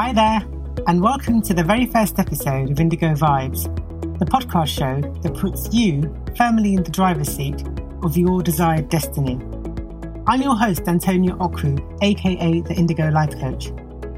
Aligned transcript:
Hi 0.00 0.12
there, 0.12 0.48
and 0.86 1.02
welcome 1.02 1.42
to 1.42 1.52
the 1.52 1.64
very 1.64 1.84
first 1.84 2.20
episode 2.20 2.70
of 2.70 2.78
Indigo 2.78 3.14
Vibes, 3.14 3.64
the 4.20 4.26
podcast 4.26 4.68
show 4.68 5.00
that 5.22 5.34
puts 5.34 5.74
you 5.74 6.14
firmly 6.36 6.74
in 6.74 6.84
the 6.84 6.90
driver's 6.92 7.34
seat 7.34 7.64
of 8.04 8.16
your 8.16 8.40
desired 8.40 8.90
destiny. 8.90 9.40
I'm 10.28 10.40
your 10.40 10.56
host, 10.56 10.86
Antonia 10.86 11.32
Okru, 11.32 11.98
aka 12.00 12.60
the 12.60 12.74
Indigo 12.74 13.10
Life 13.10 13.32
Coach. 13.40 13.72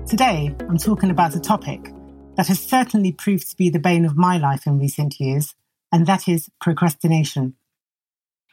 Today, 0.06 0.54
I'm 0.68 0.76
talking 0.76 1.08
about 1.08 1.34
a 1.34 1.40
topic 1.40 1.90
that 2.36 2.48
has 2.48 2.60
certainly 2.60 3.12
proved 3.12 3.48
to 3.48 3.56
be 3.56 3.70
the 3.70 3.78
bane 3.78 4.04
of 4.04 4.18
my 4.18 4.36
life 4.36 4.66
in 4.66 4.78
recent 4.78 5.18
years, 5.18 5.54
and 5.90 6.06
that 6.06 6.28
is 6.28 6.50
procrastination. 6.60 7.54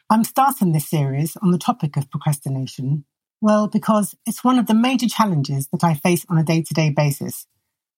I'm 0.08 0.24
starting 0.24 0.72
this 0.72 0.88
series 0.88 1.36
on 1.42 1.50
the 1.50 1.58
topic 1.58 1.98
of 1.98 2.10
procrastination 2.10 3.04
well, 3.40 3.68
because 3.68 4.16
it's 4.26 4.42
one 4.42 4.58
of 4.58 4.66
the 4.66 4.74
major 4.74 5.08
challenges 5.08 5.68
that 5.68 5.84
I 5.84 5.94
face 5.94 6.26
on 6.28 6.38
a 6.38 6.44
day 6.44 6.62
to 6.62 6.74
day 6.74 6.90
basis. 6.90 7.46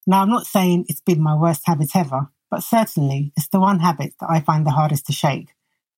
Now, 0.06 0.22
I'm 0.22 0.30
not 0.30 0.46
saying 0.46 0.86
it's 0.88 1.00
been 1.00 1.22
my 1.22 1.36
worst 1.36 1.62
habit 1.66 1.94
ever, 1.94 2.30
but 2.50 2.62
certainly 2.62 3.32
it's 3.36 3.48
the 3.48 3.60
one 3.60 3.80
habit 3.80 4.14
that 4.20 4.30
I 4.30 4.40
find 4.40 4.66
the 4.66 4.70
hardest 4.70 5.06
to 5.06 5.12
shake, 5.12 5.54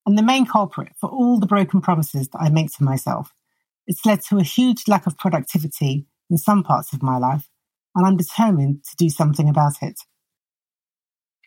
and 0.06 0.16
the 0.16 0.22
main 0.22 0.46
culprit 0.46 0.92
for 1.00 1.08
all 1.10 1.40
the 1.40 1.46
broken 1.46 1.80
promises 1.80 2.28
that 2.28 2.40
I 2.40 2.50
make 2.50 2.72
to 2.76 2.84
myself. 2.84 3.34
It's 3.86 4.06
led 4.06 4.20
to 4.28 4.38
a 4.38 4.44
huge 4.44 4.86
lack 4.86 5.06
of 5.06 5.18
productivity 5.18 6.06
in 6.30 6.38
some 6.38 6.62
parts 6.62 6.92
of 6.92 7.02
my 7.02 7.18
life, 7.18 7.48
and 7.94 8.06
I'm 8.06 8.16
determined 8.16 8.84
to 8.84 8.96
do 8.96 9.08
something 9.08 9.48
about 9.48 9.82
it. 9.82 10.00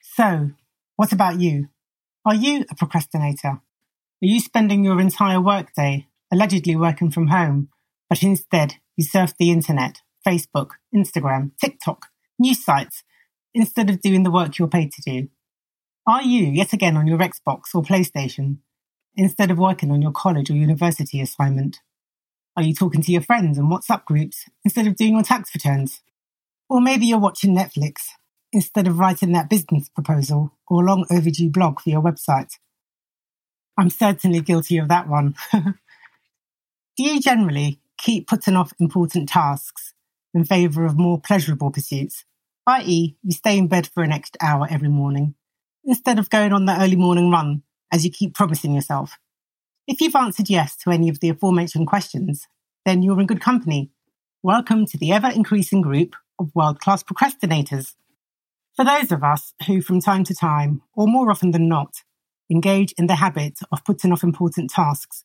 So, 0.01 0.51
what 0.95 1.11
about 1.11 1.39
you? 1.39 1.69
Are 2.25 2.35
you 2.35 2.65
a 2.69 2.75
procrastinator? 2.75 3.49
Are 3.49 3.61
you 4.21 4.39
spending 4.39 4.83
your 4.83 4.99
entire 4.99 5.39
workday 5.39 6.07
allegedly 6.31 6.75
working 6.75 7.11
from 7.11 7.27
home 7.27 7.69
but 8.09 8.23
instead 8.23 8.75
you 8.95 9.03
surf 9.03 9.33
the 9.37 9.51
internet, 9.51 10.01
Facebook, 10.25 10.71
Instagram, 10.93 11.51
TikTok, 11.59 12.07
news 12.39 12.63
sites, 12.63 13.03
instead 13.53 13.89
of 13.89 14.01
doing 14.01 14.23
the 14.23 14.31
work 14.31 14.57
you're 14.57 14.67
paid 14.67 14.91
to 14.91 15.01
do? 15.01 15.29
Are 16.07 16.21
you 16.21 16.45
yet 16.45 16.73
again 16.73 16.97
on 16.97 17.07
your 17.07 17.17
Xbox 17.17 17.73
or 17.73 17.81
PlayStation 17.81 18.57
instead 19.15 19.49
of 19.49 19.57
working 19.57 19.91
on 19.91 20.01
your 20.01 20.11
college 20.11 20.51
or 20.51 20.55
university 20.55 21.21
assignment? 21.21 21.79
Are 22.55 22.63
you 22.63 22.73
talking 22.73 23.01
to 23.01 23.11
your 23.11 23.21
friends 23.21 23.57
in 23.57 23.69
WhatsApp 23.69 24.05
groups 24.05 24.45
instead 24.63 24.87
of 24.87 24.95
doing 24.95 25.13
your 25.13 25.23
tax 25.23 25.49
returns? 25.55 26.01
Or 26.69 26.81
maybe 26.81 27.05
you're 27.05 27.19
watching 27.19 27.55
Netflix 27.55 27.95
instead 28.51 28.87
of 28.87 28.99
writing 28.99 29.31
that 29.31 29.49
business 29.49 29.89
proposal 29.89 30.53
or 30.67 30.83
a 30.83 30.85
long 30.85 31.05
overdue 31.11 31.49
blog 31.49 31.79
for 31.79 31.89
your 31.89 32.01
website. 32.01 32.53
I'm 33.77 33.89
certainly 33.89 34.41
guilty 34.41 34.77
of 34.77 34.87
that 34.89 35.07
one. 35.07 35.35
Do 35.51 35.73
you 37.03 37.19
generally 37.19 37.79
keep 37.97 38.27
putting 38.27 38.55
off 38.55 38.73
important 38.79 39.29
tasks 39.29 39.93
in 40.33 40.43
favour 40.43 40.85
of 40.85 40.97
more 40.97 41.19
pleasurable 41.19 41.71
pursuits, 41.71 42.25
i.e., 42.67 43.15
you 43.23 43.31
stay 43.31 43.57
in 43.57 43.67
bed 43.67 43.87
for 43.87 44.03
an 44.03 44.11
extra 44.11 44.37
hour 44.41 44.67
every 44.69 44.89
morning 44.89 45.35
instead 45.83 46.19
of 46.19 46.29
going 46.29 46.51
on 46.51 46.65
the 46.65 46.81
early 46.81 46.95
morning 46.95 47.29
run 47.29 47.61
as 47.91 48.03
you 48.03 48.11
keep 48.11 48.33
promising 48.33 48.73
yourself. 48.73 49.17
If 49.87 50.01
you've 50.01 50.15
answered 50.15 50.49
yes 50.49 50.75
to 50.77 50.89
any 50.89 51.09
of 51.09 51.19
the 51.19 51.29
aforementioned 51.29 51.87
questions, 51.87 52.47
then 52.85 53.03
you're 53.03 53.19
in 53.19 53.27
good 53.27 53.41
company. 53.41 53.91
Welcome 54.41 54.85
to 54.87 54.97
the 54.97 55.11
ever 55.11 55.29
increasing 55.29 55.81
group 55.81 56.15
of 56.39 56.53
world 56.55 56.79
class 56.79 57.03
procrastinators. 57.03 57.93
For 58.75 58.83
those 58.83 59.11
of 59.11 59.23
us 59.23 59.53
who, 59.67 59.81
from 59.81 60.01
time 60.01 60.23
to 60.25 60.35
time, 60.35 60.81
or 60.95 61.07
more 61.07 61.31
often 61.31 61.51
than 61.51 61.69
not, 61.69 61.93
engage 62.51 62.93
in 62.97 63.07
the 63.07 63.15
habit 63.15 63.59
of 63.71 63.85
putting 63.85 64.11
off 64.11 64.23
important 64.23 64.69
tasks, 64.69 65.23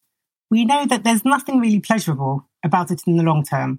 we 0.51 0.65
know 0.65 0.85
that 0.85 1.05
there's 1.05 1.25
nothing 1.25 1.61
really 1.61 1.81
pleasurable 1.81 2.49
about 2.65 2.91
it 2.91 3.03
in 3.07 3.17
the 3.17 3.23
long 3.23 3.45
term. 3.45 3.79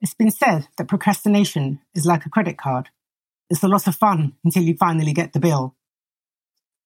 It's 0.00 0.14
been 0.14 0.30
said 0.30 0.68
that 0.78 0.88
procrastination 0.88 1.80
is 1.94 2.06
like 2.06 2.24
a 2.24 2.30
credit 2.30 2.56
card. 2.56 2.90
It's 3.50 3.62
a 3.62 3.68
lot 3.68 3.86
of 3.86 3.96
fun 3.96 4.34
until 4.44 4.62
you 4.62 4.76
finally 4.76 5.12
get 5.12 5.32
the 5.32 5.40
bill. 5.40 5.74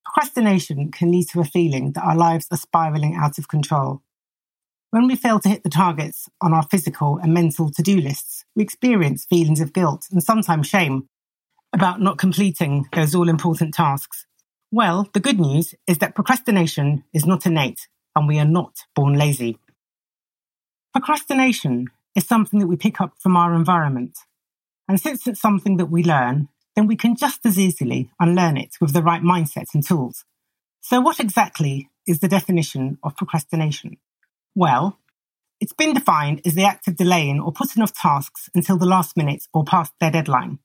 Procrastination 0.04 0.90
can 0.90 1.12
lead 1.12 1.28
to 1.28 1.40
a 1.40 1.44
feeling 1.44 1.92
that 1.92 2.04
our 2.04 2.16
lives 2.16 2.46
are 2.50 2.56
spiraling 2.56 3.14
out 3.16 3.38
of 3.38 3.48
control. 3.48 4.02
When 4.90 5.06
we 5.06 5.16
fail 5.16 5.38
to 5.40 5.48
hit 5.48 5.62
the 5.62 5.68
targets 5.68 6.30
on 6.40 6.54
our 6.54 6.62
physical 6.62 7.18
and 7.18 7.34
mental 7.34 7.70
to 7.72 7.82
do 7.82 8.00
lists, 8.00 8.46
we 8.56 8.62
experience 8.62 9.26
feelings 9.26 9.60
of 9.60 9.74
guilt 9.74 10.06
and 10.10 10.22
sometimes 10.22 10.66
shame 10.66 11.08
about 11.74 12.00
not 12.00 12.16
completing 12.16 12.86
those 12.94 13.14
all 13.14 13.28
important 13.28 13.74
tasks. 13.74 14.24
Well, 14.70 15.10
the 15.12 15.20
good 15.20 15.38
news 15.38 15.74
is 15.86 15.98
that 15.98 16.14
procrastination 16.14 17.04
is 17.12 17.26
not 17.26 17.44
innate 17.44 17.88
and 18.18 18.26
we 18.26 18.38
are 18.40 18.44
not 18.44 18.74
born 18.96 19.14
lazy. 19.14 19.58
Procrastination 20.92 21.86
is 22.16 22.26
something 22.26 22.58
that 22.58 22.66
we 22.66 22.76
pick 22.76 23.00
up 23.00 23.12
from 23.20 23.36
our 23.36 23.54
environment. 23.54 24.18
And 24.88 25.00
since 25.00 25.28
it's 25.28 25.40
something 25.40 25.76
that 25.76 25.86
we 25.86 26.02
learn, 26.02 26.48
then 26.74 26.88
we 26.88 26.96
can 26.96 27.14
just 27.14 27.46
as 27.46 27.58
easily 27.58 28.10
unlearn 28.18 28.56
it 28.56 28.74
with 28.80 28.92
the 28.92 29.02
right 29.02 29.22
mindset 29.22 29.66
and 29.72 29.86
tools. 29.86 30.24
So, 30.80 31.00
what 31.00 31.20
exactly 31.20 31.90
is 32.08 32.18
the 32.18 32.28
definition 32.28 32.98
of 33.04 33.16
procrastination? 33.16 33.98
Well, 34.54 34.98
it's 35.60 35.72
been 35.72 35.94
defined 35.94 36.40
as 36.44 36.54
the 36.54 36.64
act 36.64 36.88
of 36.88 36.96
delaying 36.96 37.38
or 37.40 37.52
putting 37.52 37.82
off 37.82 37.92
tasks 37.92 38.50
until 38.54 38.78
the 38.78 38.86
last 38.86 39.16
minute 39.16 39.44
or 39.54 39.64
past 39.64 39.92
their 40.00 40.10
deadline. 40.10 40.58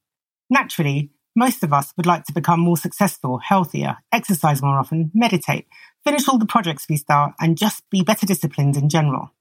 Naturally, 0.50 1.12
most 1.36 1.64
of 1.64 1.74
us 1.74 1.94
would 1.98 2.06
like 2.06 2.26
to 2.26 2.34
become 2.34 2.60
more 2.60 2.78
successful, 2.78 3.40
healthier, 3.40 3.98
exercise 4.12 4.62
more 4.62 4.78
often, 4.80 5.12
meditate, 5.14 5.68
finish 6.04 6.28
all 6.28 6.38
the 6.38 6.46
projects 6.46 6.88
we 6.90 6.98
start, 6.98 7.34
and 7.40 7.58
just 7.58 7.90
be 7.90 8.04
better 8.04 8.26
disciplined 8.26 8.78
in 8.78 8.90
general. 8.90 9.32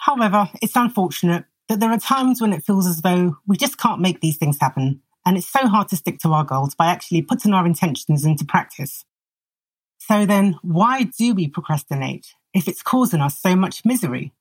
However, 0.00 0.50
it's 0.62 0.76
unfortunate 0.76 1.44
that 1.68 1.80
there 1.80 1.90
are 1.90 1.98
times 1.98 2.40
when 2.40 2.52
it 2.52 2.64
feels 2.64 2.86
as 2.86 3.02
though 3.02 3.36
we 3.46 3.56
just 3.56 3.78
can't 3.78 4.00
make 4.00 4.20
these 4.20 4.36
things 4.36 4.58
happen, 4.60 5.02
and 5.26 5.36
it's 5.36 5.48
so 5.48 5.66
hard 5.66 5.88
to 5.88 5.96
stick 5.96 6.18
to 6.20 6.32
our 6.32 6.44
goals 6.44 6.74
by 6.74 6.86
actually 6.86 7.22
putting 7.22 7.52
our 7.52 7.66
intentions 7.66 8.24
into 8.24 8.44
practice. 8.44 9.04
So 9.98 10.24
then, 10.24 10.56
why 10.62 11.04
do 11.04 11.34
we 11.34 11.48
procrastinate 11.48 12.34
if 12.54 12.68
it's 12.68 12.82
causing 12.82 13.20
us 13.20 13.38
so 13.38 13.54
much 13.54 13.84
misery? 13.84 14.32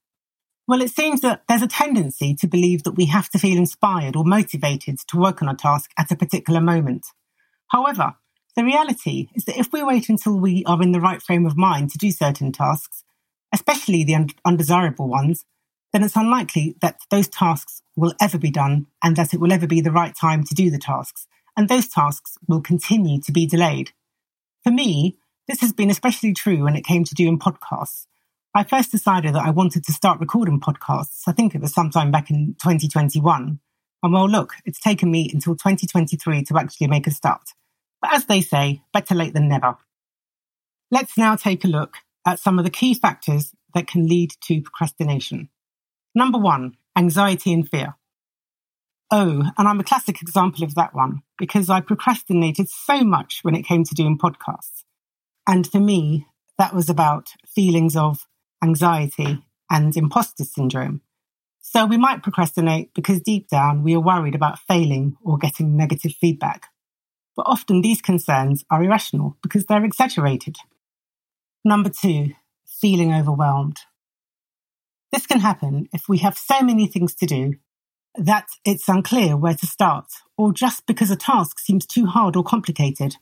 Well, 0.67 0.81
it 0.81 0.91
seems 0.91 1.21
that 1.21 1.43
there's 1.47 1.61
a 1.61 1.67
tendency 1.67 2.35
to 2.35 2.47
believe 2.47 2.83
that 2.83 2.93
we 2.93 3.05
have 3.05 3.29
to 3.29 3.39
feel 3.39 3.57
inspired 3.57 4.15
or 4.15 4.23
motivated 4.23 4.99
to 5.07 5.17
work 5.17 5.41
on 5.41 5.49
a 5.49 5.55
task 5.55 5.91
at 5.97 6.11
a 6.11 6.15
particular 6.15 6.61
moment. 6.61 7.07
However, 7.69 8.15
the 8.57 8.65
reality 8.65 9.29
is 9.35 9.45
that 9.45 9.59
if 9.59 9.71
we 9.71 9.83
wait 9.83 10.09
until 10.09 10.35
we 10.35 10.65
are 10.65 10.81
in 10.81 10.91
the 10.91 10.99
right 10.99 11.21
frame 11.21 11.45
of 11.45 11.55
mind 11.55 11.91
to 11.91 11.97
do 11.99 12.09
certain 12.09 12.51
tasks, 12.51 13.03
especially 13.53 14.03
the 14.03 14.15
un- 14.15 14.29
undesirable 14.43 15.07
ones, 15.07 15.45
then 15.93 16.03
it's 16.03 16.15
unlikely 16.15 16.75
that 16.81 16.97
those 17.11 17.27
tasks 17.27 17.83
will 17.95 18.15
ever 18.19 18.39
be 18.39 18.49
done 18.49 18.87
and 19.03 19.15
that 19.15 19.31
it 19.31 19.39
will 19.39 19.53
ever 19.53 19.67
be 19.67 19.79
the 19.79 19.91
right 19.91 20.15
time 20.19 20.43
to 20.43 20.55
do 20.55 20.71
the 20.71 20.79
tasks. 20.79 21.27
And 21.55 21.69
those 21.69 21.87
tasks 21.87 22.39
will 22.47 22.59
continue 22.59 23.21
to 23.21 23.31
be 23.31 23.45
delayed. 23.45 23.91
For 24.63 24.71
me, 24.71 25.19
this 25.47 25.61
has 25.61 25.71
been 25.71 25.91
especially 25.91 26.33
true 26.33 26.63
when 26.63 26.75
it 26.75 26.83
came 26.83 27.03
to 27.03 27.13
doing 27.13 27.37
podcasts. 27.37 28.07
I 28.55 28.63
first 28.63 28.91
decided 28.91 29.35
that 29.35 29.45
I 29.45 29.51
wanted 29.51 29.83
to 29.85 29.93
start 29.93 30.19
recording 30.19 30.59
podcasts. 30.59 31.21
I 31.27 31.31
think 31.31 31.53
it 31.53 31.61
was 31.61 31.75
sometime 31.75 32.09
back 32.09 32.31
in 32.31 32.55
2021. 32.63 33.59
And 34.01 34.13
well, 34.13 34.27
look, 34.27 34.53
it's 34.65 34.79
taken 34.79 35.11
me 35.11 35.29
until 35.31 35.53
2023 35.53 36.43
to 36.45 36.57
actually 36.57 36.87
make 36.87 37.05
a 37.05 37.11
start. 37.11 37.53
But 38.01 38.13
as 38.13 38.25
they 38.25 38.41
say, 38.41 38.81
better 38.93 39.15
late 39.15 39.33
than 39.33 39.47
never. 39.47 39.77
Let's 40.91 41.17
now 41.17 41.35
take 41.35 41.63
a 41.65 41.69
look 41.69 41.97
at 42.25 42.39
some 42.39 42.59
of 42.59 42.65
the 42.65 42.71
key 42.71 42.93
factors 42.93 43.53
that 43.73 43.87
can 43.87 44.07
lead 44.07 44.31
to 44.45 44.61
procrastination. 44.61 45.49
Number 46.15 46.37
one, 46.37 46.77
anxiety 46.97 47.53
and 47.53 47.67
fear. 47.67 47.95
Oh, 49.09 49.49
and 49.57 49.67
I'm 49.67 49.79
a 49.79 49.85
classic 49.85 50.21
example 50.21 50.63
of 50.63 50.75
that 50.75 50.93
one 50.93 51.21
because 51.37 51.69
I 51.69 51.79
procrastinated 51.79 52.69
so 52.69 53.01
much 53.03 53.39
when 53.41 53.55
it 53.55 53.63
came 53.63 53.83
to 53.85 53.95
doing 53.95 54.17
podcasts. 54.17 54.83
And 55.47 55.65
for 55.65 55.79
me, 55.79 56.27
that 56.57 56.73
was 56.73 56.89
about 56.89 57.29
feelings 57.45 57.95
of 57.95 58.27
anxiety 58.63 59.45
and 59.69 59.95
imposter 59.95 60.43
syndrome. 60.43 61.01
So 61.61 61.85
we 61.85 61.97
might 61.97 62.23
procrastinate 62.23 62.93
because 62.93 63.21
deep 63.21 63.47
down 63.47 63.83
we 63.83 63.95
are 63.95 64.01
worried 64.01 64.35
about 64.35 64.59
failing 64.59 65.15
or 65.23 65.37
getting 65.37 65.77
negative 65.77 66.13
feedback. 66.13 66.67
But 67.37 67.45
often 67.45 67.81
these 67.81 68.01
concerns 68.01 68.65
are 68.71 68.83
irrational 68.83 69.37
because 69.43 69.65
they're 69.65 69.85
exaggerated. 69.85 70.57
Number 71.63 71.89
two, 71.89 72.31
feeling 72.65 73.13
overwhelmed. 73.13 73.77
This 75.11 75.27
can 75.27 75.39
happen 75.39 75.87
if 75.93 76.09
we 76.09 76.17
have 76.17 76.37
so 76.37 76.61
many 76.61 76.87
things 76.87 77.13
to 77.15 77.25
do 77.27 77.53
that 78.15 78.47
it's 78.65 78.89
unclear 78.89 79.37
where 79.37 79.53
to 79.53 79.67
start, 79.67 80.07
or 80.35 80.51
just 80.51 80.87
because 80.87 81.11
a 81.11 81.15
task 81.15 81.59
seems 81.59 81.85
too 81.85 82.07
hard 82.07 82.35
or 82.35 82.43
complicated. 82.43 83.15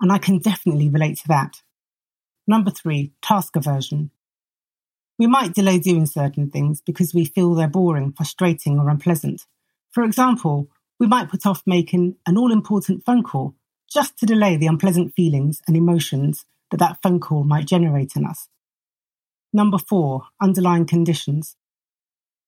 And 0.00 0.12
I 0.12 0.18
can 0.18 0.38
definitely 0.38 0.88
relate 0.88 1.18
to 1.18 1.28
that. 1.28 1.62
Number 2.46 2.70
three, 2.70 3.12
task 3.20 3.56
aversion. 3.56 4.12
We 5.18 5.26
might 5.26 5.54
delay 5.54 5.80
doing 5.80 6.06
certain 6.06 6.50
things 6.50 6.80
because 6.80 7.12
we 7.12 7.24
feel 7.24 7.54
they're 7.54 7.66
boring, 7.66 8.12
frustrating, 8.12 8.78
or 8.78 8.88
unpleasant. 8.88 9.46
For 9.90 10.04
example, 10.04 10.68
we 10.98 11.06
might 11.06 11.30
put 11.30 11.46
off 11.46 11.62
making 11.66 12.16
an 12.26 12.36
all 12.36 12.52
important 12.52 13.04
phone 13.04 13.22
call 13.22 13.54
just 13.92 14.18
to 14.18 14.26
delay 14.26 14.56
the 14.56 14.66
unpleasant 14.66 15.14
feelings 15.14 15.62
and 15.66 15.76
emotions 15.76 16.44
that 16.70 16.78
that 16.78 16.98
phone 17.02 17.20
call 17.20 17.44
might 17.44 17.66
generate 17.66 18.16
in 18.16 18.24
us. 18.24 18.48
Number 19.52 19.78
four, 19.78 20.24
underlying 20.40 20.86
conditions. 20.86 21.56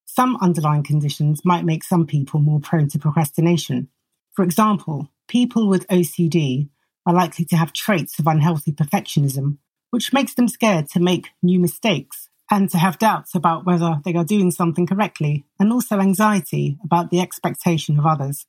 some 0.04 0.36
underlying 0.40 0.82
conditions 0.82 1.44
might 1.44 1.64
make 1.64 1.84
some 1.84 2.06
people 2.06 2.40
more 2.40 2.60
prone 2.60 2.88
to 2.88 2.98
procrastination. 2.98 3.88
For 4.32 4.42
example, 4.42 5.10
people 5.28 5.68
with 5.68 5.86
OCD 5.88 6.70
are 7.06 7.14
likely 7.14 7.44
to 7.44 7.56
have 7.56 7.72
traits 7.72 8.18
of 8.18 8.26
unhealthy 8.26 8.72
perfectionism, 8.72 9.58
which 9.90 10.12
makes 10.12 10.34
them 10.34 10.48
scared 10.48 10.88
to 10.90 11.00
make 11.00 11.28
new 11.42 11.60
mistakes 11.60 12.27
and 12.50 12.70
to 12.70 12.78
have 12.78 12.98
doubts 12.98 13.34
about 13.34 13.66
whether 13.66 14.00
they 14.04 14.14
are 14.14 14.24
doing 14.24 14.50
something 14.50 14.86
correctly, 14.86 15.44
and 15.58 15.72
also 15.72 15.98
anxiety 15.98 16.78
about 16.82 17.10
the 17.10 17.20
expectation 17.20 17.98
of 17.98 18.06
others. 18.06 18.46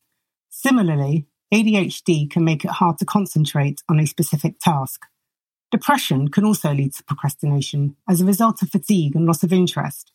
Similarly, 0.50 1.28
ADHD 1.54 2.30
can 2.30 2.44
make 2.44 2.63
it 2.63 2.72
hard 2.72 2.98
to 3.00 3.06
concentrate 3.06 3.81
on 3.90 4.00
a 4.00 4.06
specific 4.06 4.60
task. 4.60 5.06
Depression 5.72 6.30
can 6.30 6.46
also 6.46 6.74
lead 6.74 6.94
to 6.96 7.04
procrastination 7.04 7.96
as 8.07 8.22
a 8.22 8.25
result 8.25 8.62
of 8.62 8.69
fatigue 8.69 9.16
and 9.16 9.25
loss 9.25 9.44
of 9.44 9.54
interest. 9.54 10.12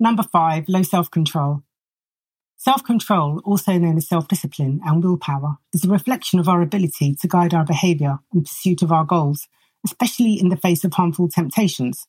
Number 0.00 0.22
five, 0.22 0.64
low 0.68 0.82
self 0.82 1.10
control. 1.10 1.62
Self 2.56 2.82
control, 2.82 3.40
also 3.44 3.76
known 3.78 3.96
as 3.96 4.08
self 4.08 4.26
discipline 4.26 4.80
and 4.84 5.04
willpower, 5.04 5.58
is 5.72 5.84
a 5.84 5.88
reflection 5.88 6.38
of 6.38 6.48
our 6.48 6.62
ability 6.62 7.14
to 7.16 7.28
guide 7.28 7.54
our 7.54 7.64
behavior 7.64 8.20
in 8.32 8.42
pursuit 8.42 8.82
of 8.82 8.90
our 8.90 9.04
goals, 9.04 9.48
especially 9.84 10.40
in 10.40 10.48
the 10.48 10.56
face 10.56 10.82
of 10.84 10.94
harmful 10.94 11.28
temptations. 11.28 12.06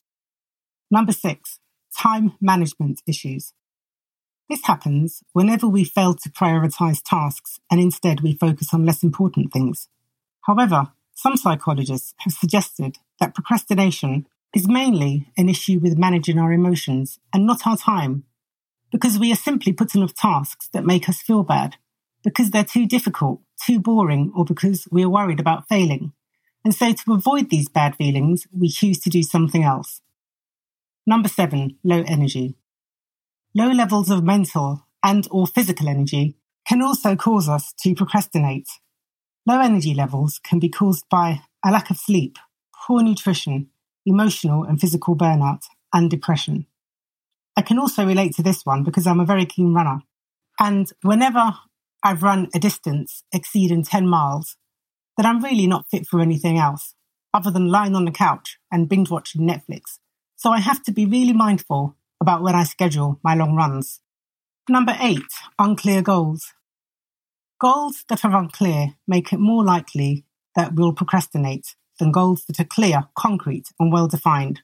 Number 0.90 1.12
six, 1.12 1.58
time 1.96 2.34
management 2.40 3.02
issues. 3.06 3.52
This 4.48 4.64
happens 4.64 5.24
whenever 5.32 5.66
we 5.66 5.82
fail 5.82 6.14
to 6.14 6.30
prioritize 6.30 7.02
tasks 7.04 7.58
and 7.70 7.80
instead 7.80 8.20
we 8.20 8.34
focus 8.34 8.72
on 8.72 8.86
less 8.86 9.02
important 9.02 9.52
things. 9.52 9.88
However, 10.42 10.92
some 11.14 11.36
psychologists 11.36 12.14
have 12.18 12.32
suggested 12.32 12.98
that 13.18 13.34
procrastination 13.34 14.26
is 14.54 14.68
mainly 14.68 15.32
an 15.36 15.48
issue 15.48 15.80
with 15.80 15.98
managing 15.98 16.38
our 16.38 16.52
emotions 16.52 17.18
and 17.32 17.46
not 17.46 17.66
our 17.66 17.76
time, 17.76 18.24
because 18.92 19.18
we 19.18 19.32
are 19.32 19.36
simply 19.36 19.72
putting 19.72 20.02
off 20.02 20.14
tasks 20.14 20.68
that 20.72 20.86
make 20.86 21.08
us 21.08 21.20
feel 21.20 21.42
bad, 21.42 21.76
because 22.22 22.50
they're 22.50 22.64
too 22.64 22.86
difficult, 22.86 23.40
too 23.60 23.80
boring, 23.80 24.30
or 24.36 24.44
because 24.44 24.86
we 24.92 25.02
are 25.02 25.10
worried 25.10 25.40
about 25.40 25.68
failing. 25.68 26.12
And 26.64 26.74
so 26.74 26.92
to 26.92 27.12
avoid 27.14 27.50
these 27.50 27.68
bad 27.68 27.96
feelings, 27.96 28.46
we 28.52 28.68
choose 28.68 29.00
to 29.00 29.10
do 29.10 29.22
something 29.22 29.64
else. 29.64 30.00
Number 31.08 31.28
seven, 31.28 31.78
low 31.84 32.02
energy. 32.04 32.56
Low 33.54 33.70
levels 33.70 34.10
of 34.10 34.24
mental 34.24 34.86
and 35.04 35.28
or 35.30 35.46
physical 35.46 35.88
energy 35.88 36.36
can 36.66 36.82
also 36.82 37.14
cause 37.14 37.48
us 37.48 37.72
to 37.82 37.94
procrastinate. 37.94 38.66
Low 39.46 39.60
energy 39.60 39.94
levels 39.94 40.40
can 40.42 40.58
be 40.58 40.68
caused 40.68 41.08
by 41.08 41.42
a 41.64 41.70
lack 41.70 41.90
of 41.90 41.96
sleep, 41.96 42.38
poor 42.74 43.04
nutrition, 43.04 43.68
emotional 44.04 44.64
and 44.64 44.80
physical 44.80 45.16
burnout, 45.16 45.62
and 45.92 46.10
depression. 46.10 46.66
I 47.56 47.62
can 47.62 47.78
also 47.78 48.04
relate 48.04 48.34
to 48.34 48.42
this 48.42 48.66
one 48.66 48.82
because 48.82 49.06
I'm 49.06 49.20
a 49.20 49.24
very 49.24 49.46
keen 49.46 49.72
runner. 49.72 50.00
And 50.58 50.92
whenever 51.02 51.54
I've 52.02 52.24
run 52.24 52.48
a 52.52 52.58
distance 52.58 53.22
exceeding 53.32 53.84
10 53.84 54.08
miles, 54.08 54.56
then 55.16 55.24
I'm 55.24 55.42
really 55.42 55.68
not 55.68 55.88
fit 55.88 56.08
for 56.08 56.20
anything 56.20 56.58
else 56.58 56.94
other 57.32 57.52
than 57.52 57.70
lying 57.70 57.94
on 57.94 58.06
the 58.06 58.10
couch 58.10 58.58
and 58.72 58.88
binge 58.88 59.08
watching 59.08 59.42
Netflix 59.42 59.98
so 60.36 60.50
I 60.50 60.60
have 60.60 60.82
to 60.84 60.92
be 60.92 61.06
really 61.06 61.32
mindful 61.32 61.96
about 62.20 62.42
when 62.42 62.54
I 62.54 62.64
schedule 62.64 63.18
my 63.24 63.34
long 63.34 63.54
runs. 63.54 64.00
Number 64.68 64.96
eight, 65.00 65.32
unclear 65.58 66.02
goals. 66.02 66.52
Goals 67.60 68.04
that 68.08 68.24
are 68.24 68.36
unclear 68.36 68.94
make 69.08 69.32
it 69.32 69.40
more 69.40 69.64
likely 69.64 70.24
that 70.54 70.74
we'll 70.74 70.92
procrastinate 70.92 71.74
than 71.98 72.12
goals 72.12 72.44
that 72.46 72.60
are 72.60 72.64
clear, 72.64 73.04
concrete, 73.16 73.68
and 73.80 73.90
well 73.92 74.08
defined. 74.08 74.60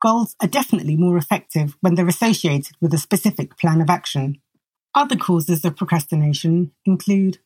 Goals 0.00 0.36
are 0.40 0.48
definitely 0.48 0.96
more 0.96 1.16
effective 1.16 1.76
when 1.80 1.94
they're 1.94 2.06
associated 2.06 2.76
with 2.80 2.92
a 2.92 2.98
specific 2.98 3.56
plan 3.58 3.80
of 3.80 3.90
action. 3.90 4.40
Other 4.94 5.16
causes 5.16 5.64
of 5.64 5.76
procrastination 5.76 6.72
include 6.84 7.38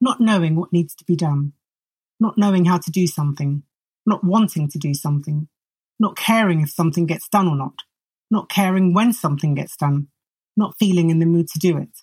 not 0.00 0.20
knowing 0.20 0.56
what 0.56 0.72
needs 0.72 0.94
to 0.96 1.04
be 1.04 1.16
done, 1.16 1.52
not 2.20 2.36
knowing 2.36 2.66
how 2.66 2.78
to 2.78 2.90
do 2.90 3.06
something, 3.06 3.62
not 4.04 4.22
wanting 4.22 4.68
to 4.68 4.78
do 4.78 4.92
something, 4.94 5.48
not 5.98 6.16
caring 6.16 6.60
if 6.60 6.70
something 6.70 7.06
gets 7.06 7.28
done 7.28 7.48
or 7.48 7.56
not, 7.56 7.82
not 8.30 8.48
caring 8.48 8.92
when 8.92 9.12
something 9.12 9.54
gets 9.54 9.76
done, 9.76 10.08
not 10.56 10.76
feeling 10.78 11.10
in 11.10 11.18
the 11.18 11.26
mood 11.26 11.48
to 11.48 11.58
do 11.58 11.76
it, 11.76 12.02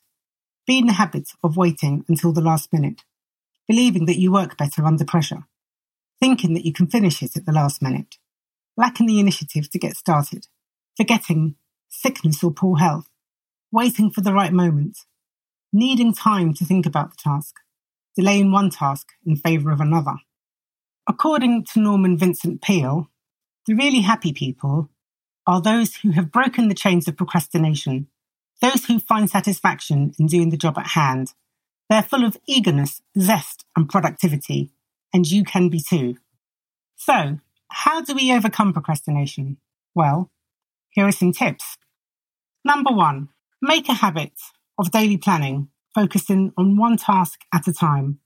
be 0.65 0.77
in 0.77 0.87
the 0.87 0.93
habit 0.93 1.29
of 1.43 1.57
waiting 1.57 2.05
until 2.07 2.31
the 2.31 2.41
last 2.41 2.71
minute, 2.71 3.03
believing 3.67 4.05
that 4.05 4.19
you 4.19 4.31
work 4.31 4.57
better 4.57 4.85
under 4.85 5.05
pressure, 5.05 5.47
thinking 6.19 6.53
that 6.53 6.65
you 6.65 6.73
can 6.73 6.87
finish 6.87 7.21
it 7.21 7.35
at 7.35 7.45
the 7.45 7.51
last 7.51 7.81
minute, 7.81 8.17
lacking 8.77 9.07
the 9.07 9.19
initiative 9.19 9.69
to 9.69 9.79
get 9.79 9.95
started, 9.95 10.47
forgetting 10.95 11.55
sickness 11.89 12.43
or 12.43 12.51
poor 12.51 12.77
health, 12.77 13.07
waiting 13.71 14.09
for 14.09 14.21
the 14.21 14.33
right 14.33 14.53
moment, 14.53 14.99
needing 15.71 16.13
time 16.13 16.53
to 16.53 16.65
think 16.65 16.85
about 16.85 17.11
the 17.11 17.17
task, 17.17 17.55
delaying 18.15 18.51
one 18.51 18.69
task 18.69 19.09
in 19.25 19.35
favour 19.35 19.71
of 19.71 19.81
another. 19.81 20.15
According 21.07 21.65
to 21.73 21.79
Norman 21.79 22.17
Vincent 22.17 22.61
Peale, 22.61 23.09
the 23.65 23.75
really 23.75 24.01
happy 24.01 24.33
people 24.33 24.89
are 25.47 25.61
those 25.61 25.95
who 25.97 26.11
have 26.11 26.31
broken 26.31 26.67
the 26.67 26.75
chains 26.75 27.07
of 27.07 27.17
procrastination, 27.17 28.07
those 28.61 28.85
who 28.85 28.99
find 28.99 29.29
satisfaction 29.29 30.13
in 30.19 30.27
doing 30.27 30.49
the 30.49 30.57
job 30.57 30.77
at 30.77 30.87
hand. 30.87 31.33
They're 31.89 32.03
full 32.03 32.25
of 32.25 32.37
eagerness, 32.47 33.01
zest, 33.17 33.65
and 33.75 33.89
productivity, 33.89 34.71
and 35.13 35.29
you 35.29 35.43
can 35.43 35.69
be 35.69 35.79
too. 35.79 36.17
So, 36.95 37.39
how 37.69 38.01
do 38.01 38.13
we 38.13 38.33
overcome 38.33 38.73
procrastination? 38.73 39.57
Well, 39.95 40.31
here 40.91 41.07
are 41.07 41.11
some 41.11 41.31
tips. 41.31 41.77
Number 42.65 42.91
one, 42.91 43.29
make 43.61 43.89
a 43.89 43.93
habit 43.93 44.33
of 44.77 44.91
daily 44.91 45.17
planning, 45.17 45.69
focusing 45.93 46.53
on 46.57 46.77
one 46.77 46.97
task 46.97 47.41
at 47.53 47.67
a 47.67 47.73
time. 47.73 48.19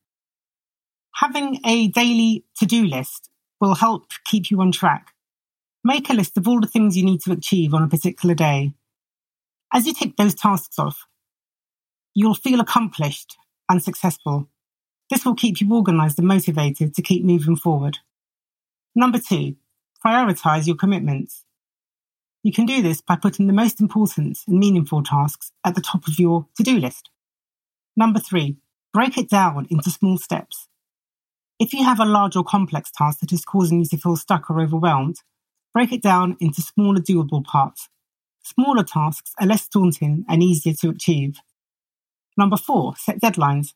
Having 1.16 1.60
a 1.66 1.88
daily 1.88 2.46
to 2.58 2.66
do 2.66 2.86
list 2.86 3.30
will 3.60 3.76
help 3.76 4.12
keep 4.24 4.52
you 4.52 4.62
on 4.62 4.72
track 4.72 5.14
Make 5.88 6.10
a 6.10 6.14
list 6.14 6.38
of 6.38 6.50
all 6.50 6.60
the 6.60 6.68
things 6.68 6.98
you 6.98 7.06
need 7.06 7.22
to 7.22 7.32
achieve 7.32 7.74
on 7.74 7.82
a 7.82 7.88
particular 7.88 8.36
day. 8.36 8.74
As 9.74 9.88
you 9.88 9.94
tick 9.94 10.18
those 10.18 10.36
tasks 10.36 10.78
off, 10.78 11.08
you'll 12.14 12.34
feel 12.34 12.60
accomplished 12.60 13.38
and 13.70 13.82
successful. 13.82 14.50
This 15.10 15.24
will 15.24 15.34
keep 15.34 15.62
you 15.62 15.74
organized 15.74 16.20
and 16.20 16.28
motivated 16.28 16.94
to 16.94 17.02
keep 17.02 17.24
moving 17.24 17.56
forward. 17.56 18.00
Number 18.96 19.18
two, 19.18 19.56
prioritize 20.06 20.68
your 20.68 20.76
commitments. 20.76 21.46
You 22.44 22.52
can 22.52 22.66
do 22.66 22.82
this 22.82 23.00
by 23.00 23.16
putting 23.16 23.48
the 23.48 23.54
most 23.54 23.80
important 23.80 24.40
and 24.46 24.60
meaningful 24.60 25.04
tasks 25.04 25.54
at 25.64 25.76
the 25.76 25.80
top 25.80 26.06
of 26.06 26.20
your 26.20 26.48
to 26.58 26.64
do 26.64 26.78
list. 26.78 27.10
Number 27.96 28.20
three, 28.20 28.58
break 28.92 29.18
it 29.18 29.30
down 29.30 29.68
into 29.70 29.90
small 29.90 30.18
steps. 30.18 30.68
If 31.60 31.72
you 31.72 31.86
have 31.86 32.02
a 32.02 32.06
large 32.06 32.36
or 32.36 32.44
complex 32.44 32.92
task 32.92 33.22
that 33.22 33.32
is 33.32 33.46
causing 33.46 33.80
you 33.80 33.86
to 33.86 33.98
feel 33.98 34.18
stuck 34.18 34.50
or 34.50 34.60
overwhelmed, 34.60 35.22
Break 35.74 35.92
it 35.92 36.02
down 36.02 36.38
into 36.40 36.62
smaller 36.62 37.00
doable 37.00 37.44
parts. 37.44 37.90
Smaller 38.44 38.84
tasks 38.84 39.34
are 39.40 39.48
less 39.48 39.68
daunting 39.68 40.26
and 40.30 40.42
easier 40.42 40.74
to 40.74 40.90
achieve. 40.90 41.40
Number 42.38 42.58
four, 42.58 42.96
set 42.96 43.20
deadlines. 43.20 43.74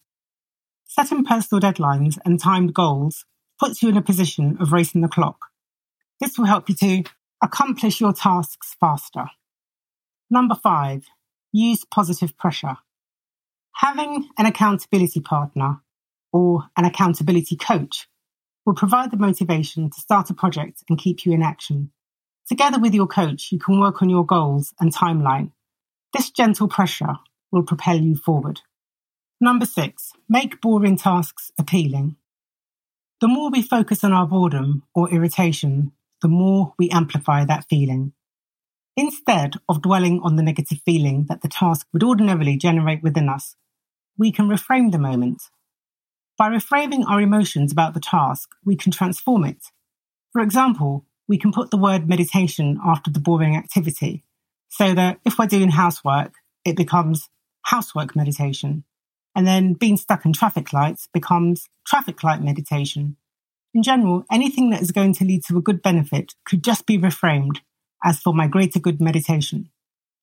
Setting 0.86 1.24
personal 1.24 1.62
deadlines 1.62 2.18
and 2.26 2.40
timed 2.40 2.74
goals 2.74 3.26
puts 3.60 3.84
you 3.84 3.90
in 3.90 3.98
a 3.98 4.02
position 4.02 4.58
of 4.60 4.72
racing 4.72 5.02
the 5.02 5.08
clock. 5.08 5.38
This 6.20 6.38
will 6.38 6.46
help 6.46 6.70
you 6.70 6.76
to 6.76 7.04
accomplish 7.44 8.00
your 8.00 8.14
tasks 8.14 8.76
faster. 8.80 9.26
Number 10.30 10.56
five, 10.56 11.06
use 11.52 11.84
positive 11.84 12.38
pressure. 12.38 12.78
Having 13.76 14.30
an 14.38 14.46
accountability 14.46 15.20
partner 15.20 15.82
or 16.32 16.66
an 16.78 16.86
accountability 16.86 17.56
coach 17.56 18.08
will 18.66 18.76
provide 18.76 19.12
the 19.12 19.18
motivation 19.18 19.90
to 19.90 20.00
start 20.00 20.30
a 20.30 20.34
project 20.34 20.84
and 20.90 21.00
keep 21.00 21.26
you 21.26 21.32
in 21.32 21.42
action. 21.42 21.92
Together 22.48 22.80
with 22.80 22.94
your 22.94 23.08
coach, 23.08 23.52
you 23.52 23.60
can 23.60 23.80
work 23.80 24.02
on 24.02 24.10
your 24.10 24.26
goals 24.26 24.74
and 24.80 24.94
timeline. 24.94 25.52
This 26.14 26.30
gentle 26.30 26.68
pressure 26.68 27.16
will 27.52 27.64
propel 27.64 27.98
you 27.98 28.16
forward. 28.16 28.62
Number 29.40 29.66
six, 29.66 30.12
make 30.30 30.62
boring 30.62 30.98
tasks 30.98 31.52
appealing. 31.58 32.16
The 33.22 33.28
more 33.28 33.50
we 33.50 33.62
focus 33.62 34.04
on 34.04 34.14
our 34.14 34.28
boredom 34.28 34.84
or 34.94 35.12
irritation, 35.12 35.92
the 36.22 36.28
more 36.28 36.74
we 36.78 36.90
amplify 36.90 37.46
that 37.46 37.66
feeling. 37.70 38.14
Instead 38.98 39.56
of 39.70 39.82
dwelling 39.82 40.20
on 40.22 40.36
the 40.36 40.44
negative 40.44 40.80
feeling 40.86 41.26
that 41.30 41.42
the 41.42 41.48
task 41.48 41.88
would 41.94 42.04
ordinarily 42.04 42.58
generate 42.58 43.02
within 43.02 43.30
us, 43.30 43.56
we 44.18 44.32
can 44.32 44.50
reframe 44.50 44.92
the 44.92 45.00
moment 45.00 45.44
by 46.42 46.50
reframing 46.50 47.08
our 47.08 47.22
emotions 47.22 47.72
about 47.72 47.94
the 47.94 48.00
task, 48.00 48.50
we 48.66 48.76
can 48.76 48.92
transform 48.92 49.46
it. 49.46 49.68
For 50.34 50.42
example, 50.42 51.06
we 51.28 51.38
can 51.38 51.52
put 51.52 51.70
the 51.70 51.78
word 51.78 52.10
meditation 52.10 52.80
after 52.84 53.12
the 53.12 53.20
boring 53.20 53.56
activity 53.56 54.24
so 54.68 54.96
that 54.96 55.20
if 55.24 55.38
we're 55.38 55.46
doing 55.46 55.70
housework, 55.70 56.34
it 56.66 56.76
becomes 56.76 57.30
housework 57.62 58.16
meditation. 58.16 58.86
And 59.36 59.46
then 59.46 59.74
being 59.74 59.98
stuck 59.98 60.26
in 60.26 60.34
traffic 60.34 60.74
lights 60.74 61.08
becomes 61.14 61.70
traffic 61.86 62.24
light 62.24 62.42
meditation. 62.42 63.18
In 63.76 63.84
general, 63.84 64.26
anything 64.32 64.72
that 64.72 64.82
is 64.82 64.90
going 64.90 65.14
to 65.14 65.26
lead 65.26 65.44
to 65.46 65.60
a 65.60 65.62
good 65.62 65.84
benefit 65.84 66.34
could 66.44 66.64
just 66.64 66.88
be 66.88 66.98
reframed 66.98 67.60
as 68.04 68.20
for 68.20 68.34
my 68.34 68.48
greater 68.48 68.80
good 68.80 69.00
meditation. 69.00 69.70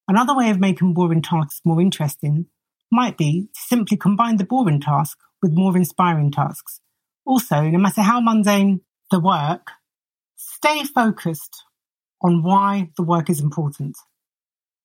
Another 0.09 0.37
way 0.37 0.51
of 0.51 0.59
making 0.59 0.95
boring 0.95 1.23
tasks 1.23 1.61
more 1.65 1.81
interesting 1.81 2.47
might 2.91 3.17
be 3.17 3.51
to 3.55 3.61
simply 3.61 3.97
combine 3.97 4.39
the 4.39 4.43
boring 4.43 4.81
task 4.81 5.17
with 5.43 5.53
more 5.53 5.77
inspiring 5.77 6.31
tasks. 6.31 6.81
Also, 7.25 7.63
no 7.63 7.79
matter 7.79 8.03
how 8.03 8.21
mundane 8.21 8.81
the 9.11 9.21
work, 9.21 9.69
stay 10.37 10.85
focused 10.85 11.65
on 12.23 12.43
why 12.43 12.91
the 12.97 13.03
work 13.03 13.31
is 13.31 13.41
important. 13.41 13.97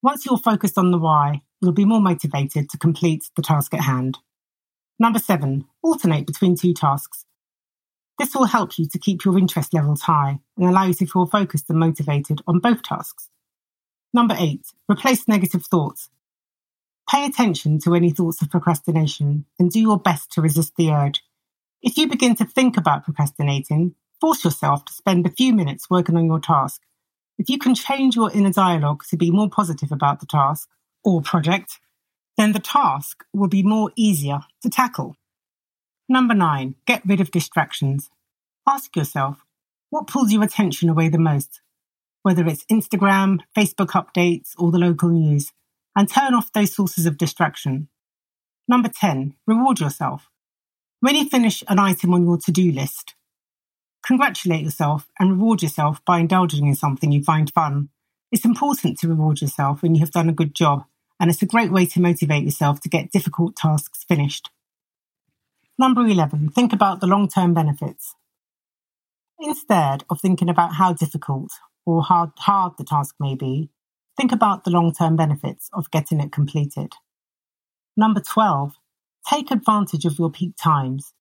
Once 0.02 0.26
you're 0.26 0.38
focused 0.38 0.78
on 0.78 0.92
the 0.92 0.98
why, 0.98 1.42
you'll 1.62 1.72
be 1.72 1.86
more 1.86 2.02
motivated 2.02 2.70
to 2.70 2.78
complete 2.78 3.24
the 3.36 3.42
task 3.42 3.74
at 3.74 3.82
hand. 3.82 4.18
Number 5.00 5.20
seven, 5.20 5.66
alternate 5.82 6.28
between 6.28 6.56
two 6.56 6.74
tasks. 6.74 7.26
This 8.20 8.36
will 8.36 8.46
help 8.46 8.78
you 8.78 8.88
to 8.90 9.00
keep 9.00 9.26
your 9.26 9.38
interest 9.38 9.74
levels 9.74 10.02
high 10.02 10.40
and 10.58 10.70
allow 10.70 10.86
you 10.86 10.94
to 10.96 11.08
feel 11.08 11.26
focused 11.26 11.70
and 11.70 11.80
motivated 11.80 12.42
on 12.46 12.60
both 12.60 12.84
tasks. 12.84 13.30
Number 14.14 14.36
eight, 14.38 14.66
replace 14.92 15.28
negative 15.28 15.66
thoughts. 15.66 16.10
Pay 17.14 17.26
attention 17.26 17.78
to 17.82 17.94
any 17.94 18.10
thoughts 18.10 18.42
of 18.42 18.50
procrastination 18.50 19.46
and 19.60 19.70
do 19.70 19.80
your 19.80 20.00
best 20.00 20.32
to 20.32 20.42
resist 20.42 20.74
the 20.76 20.90
urge. 20.90 21.22
If 21.80 21.96
you 21.96 22.08
begin 22.08 22.36
to 22.38 22.46
think 22.46 22.76
about 22.76 23.04
procrastinating, 23.04 23.94
force 24.20 24.44
yourself 24.44 24.84
to 24.86 24.94
spend 24.94 25.28
a 25.28 25.32
few 25.32 25.54
minutes 25.54 25.92
working 25.92 26.18
on 26.18 26.26
your 26.26 26.40
task. 26.40 26.82
If 27.38 27.52
you 27.52 27.60
can 27.60 27.76
change 27.76 28.16
your 28.16 28.32
inner 28.32 28.52
dialogue 28.52 29.04
to 29.10 29.16
be 29.16 29.30
more 29.30 29.48
positive 29.48 29.92
about 29.92 30.22
the 30.22 30.26
task 30.26 30.70
or 31.04 31.22
project, 31.22 31.80
then 32.36 32.52
the 32.52 32.60
task 32.60 33.24
will 33.32 33.48
be 33.48 33.62
more 33.62 33.92
easier 33.96 34.40
to 34.64 34.70
tackle. 34.72 35.16
Number 36.10 36.34
nine, 36.34 36.74
get 36.88 37.06
rid 37.06 37.22
of 37.22 37.30
distractions. 37.30 38.10
Ask 38.68 38.96
yourself, 38.96 39.46
what 39.92 40.08
pulls 40.08 40.34
your 40.34 40.44
attention 40.44 40.90
away 40.90 41.10
the 41.10 41.20
most? 41.20 41.62
Whether 42.24 42.48
it's 42.48 42.66
Instagram, 42.72 43.42
Facebook 43.56 43.90
updates, 43.90 44.54
or 44.58 44.72
the 44.72 44.80
local 44.80 45.10
news, 45.10 45.52
and 45.96 46.10
turn 46.10 46.34
off 46.34 46.52
those 46.52 46.74
sources 46.74 47.06
of 47.06 47.18
distraction. 47.18 47.88
Number 48.68 48.90
10, 48.90 49.36
reward 49.46 49.80
yourself. 49.80 50.30
When 51.00 51.16
you 51.16 51.28
finish 51.28 51.64
an 51.68 51.80
item 51.80 52.14
on 52.14 52.24
your 52.24 52.38
to 52.38 52.52
do 52.52 52.72
list, 52.72 53.16
congratulate 54.06 54.64
yourself 54.64 55.10
and 55.20 55.32
reward 55.32 55.62
yourself 55.62 56.04
by 56.06 56.20
indulging 56.20 56.66
in 56.66 56.76
something 56.76 57.12
you 57.12 57.24
find 57.24 57.52
fun. 57.52 57.90
It's 58.32 58.46
important 58.46 58.98
to 59.00 59.08
reward 59.08 59.42
yourself 59.42 59.82
when 59.82 59.96
you 59.96 60.00
have 60.00 60.12
done 60.12 60.30
a 60.30 60.34
good 60.34 60.56
job, 60.56 60.86
and 61.20 61.30
it's 61.30 61.42
a 61.42 61.48
great 61.48 61.72
way 61.72 61.86
to 61.88 62.02
motivate 62.02 62.46
yourself 62.46 62.80
to 62.82 62.90
get 62.90 63.12
difficult 63.12 63.56
tasks 63.56 64.06
finished. 64.08 64.50
Number 65.78 66.02
11, 66.02 66.50
think 66.50 66.72
about 66.72 67.02
the 67.02 67.08
long 67.08 67.28
term 67.28 67.54
benefits. 67.54 68.16
Instead 69.40 70.06
of 70.10 70.22
thinking 70.22 70.50
about 70.50 70.76
how 70.76 70.94
difficult 70.94 71.52
or 71.86 72.04
how 72.04 72.32
hard 72.38 72.74
the 72.78 72.84
task 72.84 73.16
may 73.20 73.36
be, 73.36 73.70
think 74.18 74.32
about 74.32 74.64
the 74.64 74.72
long 74.72 74.94
term 74.94 75.16
benefits 75.16 75.70
of 75.74 75.92
getting 75.92 76.20
it 76.20 76.32
completed. 76.32 76.94
Number 77.96 78.22
12, 78.22 78.74
take 79.30 79.52
advantage 79.52 80.06
of 80.06 80.18
your 80.18 80.32
peak 80.32 80.56
times. 80.62 81.14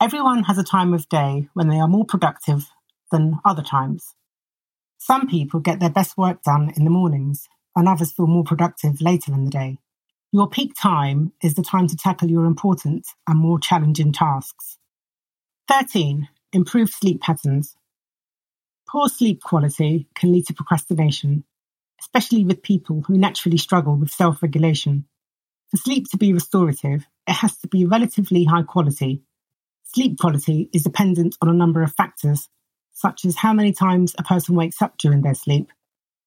Everyone 0.00 0.44
has 0.44 0.58
a 0.58 0.64
time 0.64 0.94
of 0.94 1.08
day 1.08 1.48
when 1.54 1.68
they 1.68 1.78
are 1.78 1.88
more 1.88 2.04
productive 2.04 2.70
than 3.10 3.38
other 3.44 3.62
times. 3.62 4.14
Some 4.98 5.26
people 5.26 5.60
get 5.60 5.80
their 5.80 5.90
best 5.90 6.16
work 6.16 6.42
done 6.42 6.72
in 6.76 6.84
the 6.84 6.90
mornings, 6.90 7.48
and 7.74 7.88
others 7.88 8.12
feel 8.12 8.26
more 8.26 8.44
productive 8.44 9.00
later 9.00 9.32
in 9.32 9.44
the 9.44 9.50
day. 9.50 9.78
Your 10.32 10.48
peak 10.48 10.74
time 10.80 11.32
is 11.42 11.54
the 11.54 11.62
time 11.62 11.86
to 11.88 11.96
tackle 11.96 12.30
your 12.30 12.44
important 12.44 13.06
and 13.26 13.38
more 13.38 13.58
challenging 13.58 14.12
tasks. 14.12 14.78
13. 15.68 16.28
Improve 16.52 16.90
sleep 16.90 17.20
patterns. 17.20 17.76
Poor 18.88 19.08
sleep 19.08 19.42
quality 19.42 20.08
can 20.14 20.32
lead 20.32 20.46
to 20.46 20.54
procrastination, 20.54 21.44
especially 22.00 22.44
with 22.44 22.62
people 22.62 23.02
who 23.06 23.18
naturally 23.18 23.58
struggle 23.58 23.96
with 23.96 24.10
self 24.10 24.42
regulation. 24.42 25.06
For 25.70 25.76
sleep 25.76 26.06
to 26.10 26.16
be 26.16 26.32
restorative, 26.32 27.06
it 27.26 27.32
has 27.32 27.56
to 27.58 27.68
be 27.68 27.84
relatively 27.84 28.44
high 28.44 28.62
quality. 28.62 29.22
Sleep 29.84 30.18
quality 30.18 30.68
is 30.72 30.82
dependent 30.82 31.36
on 31.40 31.48
a 31.48 31.54
number 31.54 31.82
of 31.82 31.94
factors, 31.94 32.48
such 32.92 33.24
as 33.24 33.36
how 33.36 33.52
many 33.52 33.72
times 33.72 34.14
a 34.18 34.22
person 34.22 34.54
wakes 34.54 34.82
up 34.82 34.98
during 34.98 35.22
their 35.22 35.34
sleep, 35.34 35.70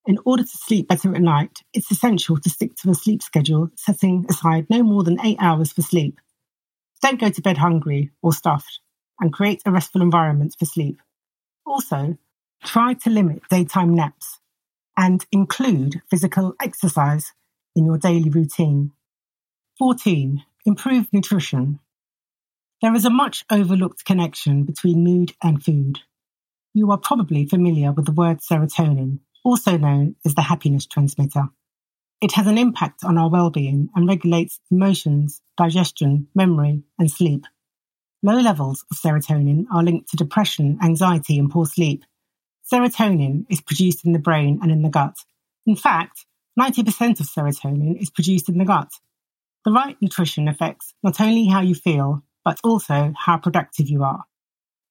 in 0.06 0.18
order 0.26 0.44
to 0.44 0.58
sleep 0.58 0.90
better 0.90 1.16
at 1.16 1.22
night, 1.22 1.62
it's 1.74 1.90
essential 1.90 2.38
to 2.38 2.50
stick 2.50 2.76
to 2.78 2.90
a 2.90 2.94
sleep 2.94 3.24
schedule, 3.24 3.70
setting 3.78 4.26
aside 4.30 4.68
no 4.70 4.84
more 4.84 5.04
than 5.04 5.20
eight 5.26 5.38
hours 5.40 5.72
for 5.72 5.82
sleep. 5.82 6.20
Don't 7.02 7.20
go 7.20 7.30
to 7.30 7.42
bed 7.42 7.58
hungry 7.58 8.12
or 8.22 8.34
stuffed, 8.34 8.80
and 9.22 9.32
create 9.32 9.62
a 9.66 9.72
restful 9.72 10.02
environment 10.02 10.56
for 10.60 10.66
sleep. 10.66 11.02
Also, 11.66 12.18
try 12.66 12.94
to 12.96 13.10
limit 13.10 13.44
daytime 13.50 13.96
naps 13.96 14.40
and 14.98 15.26
include 15.32 16.02
physical 16.10 16.54
exercise 16.62 17.32
in 17.76 17.86
your 17.86 17.98
daily 17.98 18.30
routine. 18.30 18.92
14. 19.80 20.44
Improve 20.66 21.12
nutrition. 21.12 21.80
There 22.82 22.94
is 22.94 23.06
a 23.06 23.10
much 23.10 23.46
overlooked 23.50 24.06
connection 24.06 24.64
between 24.64 25.04
mood 25.04 25.34
and 25.42 25.64
food. 25.64 26.00
You 26.74 26.92
are 26.92 26.98
probably 26.98 27.46
familiar 27.46 27.92
with 27.92 28.06
the 28.06 28.12
word 28.12 28.40
serotonin, 28.40 29.20
also 29.44 29.78
known 29.78 30.16
as 30.26 30.36
the 30.36 30.42
happiness 30.42 30.86
transmitter. 30.86 31.46
It 32.22 32.34
has 32.34 32.48
an 32.48 32.58
impact 32.58 33.04
on 33.04 33.18
our 33.18 33.30
well-being 33.30 33.90
and 33.96 34.08
regulates 34.08 34.60
emotions, 34.72 35.42
digestion, 35.58 36.28
memory, 36.34 36.84
and 36.98 37.12
sleep. 37.12 37.46
Low 38.22 38.40
levels 38.40 38.86
of 38.90 38.98
serotonin 38.98 39.66
are 39.74 39.84
linked 39.84 40.10
to 40.12 40.18
depression, 40.18 40.78
anxiety, 40.82 41.38
and 41.38 41.50
poor 41.50 41.66
sleep. 41.66 42.06
Serotonin 42.74 43.46
is 43.50 43.62
produced 43.62 44.04
in 44.04 44.14
the 44.14 44.20
brain 44.20 44.58
and 44.64 44.72
in 44.72 44.82
the 44.82 44.90
gut. 44.90 45.16
In 45.68 45.76
fact, 45.76 46.26
90% 46.60 47.20
of 47.20 47.28
serotonin 47.28 48.02
is 48.02 48.10
produced 48.10 48.50
in 48.50 48.58
the 48.58 48.66
gut. 48.66 48.90
The 49.64 49.72
right 49.72 49.96
nutrition 50.02 50.48
affects 50.48 50.96
not 51.04 51.22
only 51.22 51.46
how 51.46 51.62
you 51.62 51.76
feel, 51.76 52.24
but 52.44 52.60
also 52.64 53.14
how 53.16 53.38
productive 53.38 53.90
you 53.90 54.04
are. 54.04 54.24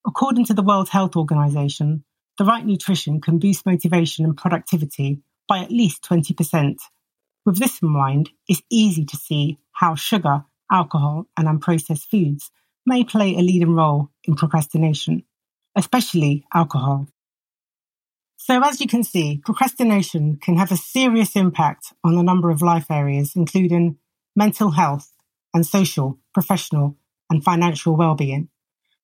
According 0.06 0.44
to 0.46 0.54
the 0.54 0.62
World 0.62 0.90
Health 0.90 1.16
Organization, 1.16 2.04
the 2.38 2.44
right 2.44 2.64
nutrition 2.64 3.20
can 3.20 3.40
boost 3.40 3.66
motivation 3.66 4.24
and 4.24 4.36
productivity 4.36 5.20
by 5.48 5.58
at 5.58 5.72
least 5.72 6.04
20%. 6.04 6.78
With 7.44 7.58
this 7.58 7.82
in 7.82 7.88
mind, 7.88 8.30
it's 8.46 8.62
easy 8.70 9.04
to 9.06 9.16
see 9.16 9.58
how 9.72 9.96
sugar, 9.96 10.44
alcohol, 10.70 11.26
and 11.36 11.48
unprocessed 11.48 12.06
foods 12.06 12.52
may 12.86 13.02
play 13.02 13.34
a 13.34 13.40
leading 13.40 13.74
role 13.74 14.10
in 14.22 14.36
procrastination, 14.36 15.24
especially 15.74 16.44
alcohol. 16.54 17.08
So, 18.44 18.60
as 18.60 18.80
you 18.80 18.88
can 18.88 19.04
see, 19.04 19.40
procrastination 19.44 20.36
can 20.42 20.56
have 20.56 20.72
a 20.72 20.76
serious 20.76 21.36
impact 21.36 21.92
on 22.02 22.18
a 22.18 22.24
number 22.24 22.50
of 22.50 22.60
life 22.60 22.90
areas, 22.90 23.36
including 23.36 23.98
mental 24.34 24.72
health 24.72 25.12
and 25.54 25.64
social, 25.64 26.18
professional, 26.34 26.96
and 27.30 27.44
financial 27.44 27.94
well-being. 27.94 28.48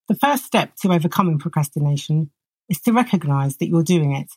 The 0.08 0.16
first 0.16 0.44
step 0.44 0.74
to 0.82 0.92
overcoming 0.92 1.38
procrastination 1.38 2.32
is 2.68 2.80
to 2.80 2.92
recognize 2.92 3.58
that 3.58 3.68
you're 3.68 3.84
doing 3.84 4.12
it 4.12 4.32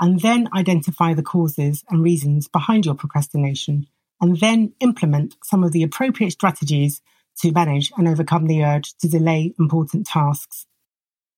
and 0.00 0.20
then 0.20 0.48
identify 0.54 1.12
the 1.12 1.22
causes 1.22 1.84
and 1.90 2.02
reasons 2.02 2.48
behind 2.48 2.86
your 2.86 2.94
procrastination 2.94 3.86
and 4.22 4.40
then 4.40 4.72
implement 4.80 5.36
some 5.44 5.64
of 5.64 5.72
the 5.72 5.82
appropriate 5.82 6.30
strategies 6.30 7.02
to 7.42 7.52
manage 7.52 7.92
and 7.98 8.08
overcome 8.08 8.46
the 8.46 8.64
urge 8.64 8.96
to 9.00 9.06
delay 9.06 9.52
important 9.58 10.06
tasks. 10.06 10.66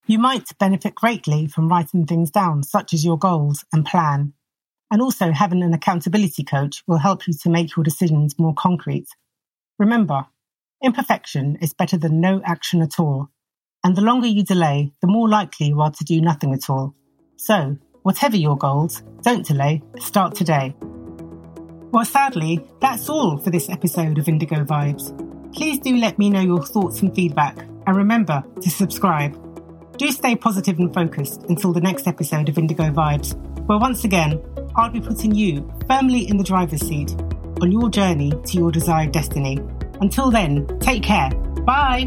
You 0.09 0.19
might 0.19 0.57
benefit 0.59 0.95
greatly 0.95 1.47
from 1.47 1.69
writing 1.69 2.07
things 2.07 2.31
down, 2.31 2.62
such 2.62 2.95
as 2.95 3.05
your 3.05 3.19
goals 3.19 3.67
and 3.75 3.85
plan. 3.85 4.33
And 4.91 5.03
also 5.03 5.33
having 5.33 5.62
an 5.62 5.75
accountability 5.75 6.45
coach 6.45 6.83
will 6.87 6.97
help 6.97 7.29
you 7.29 7.35
to 7.35 7.50
make 7.50 7.77
your 7.77 7.85
decisions 7.85 8.38
more 8.38 8.55
concrete. 8.55 9.09
Remember, 9.79 10.25
imperfection 10.83 11.59
is 11.61 11.75
better 11.75 11.99
than 11.99 12.23
no 12.23 12.41
action 12.47 12.81
at 12.81 12.99
all. 12.99 13.29
And 13.85 13.97
the 13.97 14.00
longer 14.00 14.27
you 14.27 14.43
delay, 14.43 14.95
the 15.03 15.09
more 15.09 15.29
likely 15.29 15.67
you 15.67 15.81
are 15.83 15.91
to 15.91 16.05
do 16.05 16.23
nothing 16.23 16.55
at 16.55 16.71
all. 16.71 16.95
So, 17.37 17.77
whatever 18.00 18.38
your 18.38 18.57
goals, 18.57 19.03
don't 19.23 19.45
delay, 19.45 19.83
start 19.99 20.35
today. 20.35 20.75
Well, 21.93 22.07
sadly, 22.07 22.65
that's 22.81 23.11
all 23.11 23.37
for 23.37 23.50
this 23.50 23.69
episode 23.69 24.17
of 24.17 24.27
Indigo 24.27 24.65
Vibes. 24.65 25.12
Please 25.55 25.79
do 25.81 25.97
let 25.97 26.19
me 26.19 26.31
know 26.31 26.41
your 26.41 26.65
thoughts 26.65 27.03
and 27.03 27.15
feedback, 27.15 27.59
and 27.87 27.95
remember 27.95 28.43
to 28.62 28.71
subscribe. 28.71 29.48
Do 29.99 30.12
stay 30.12 30.37
positive 30.37 30.78
and 30.78 30.95
focused 30.95 31.43
until 31.49 31.73
the 31.73 31.81
next 31.81 32.07
episode 32.07 32.49
of 32.49 32.57
Indigo 32.57 32.85
Vibes, 32.85 33.35
where 33.67 33.78
once 33.78 34.05
again, 34.05 34.40
I'll 34.76 34.90
be 34.90 35.00
putting 35.00 35.35
you 35.35 35.69
firmly 35.88 36.28
in 36.28 36.37
the 36.37 36.45
driver's 36.45 36.87
seat 36.87 37.17
on 37.61 37.73
your 37.73 37.90
journey 37.90 38.31
to 38.31 38.57
your 38.57 38.71
desired 38.71 39.11
destiny. 39.11 39.59
Until 40.00 40.31
then, 40.31 40.69
take 40.78 41.02
care. 41.02 41.31
Bye. 41.67 42.07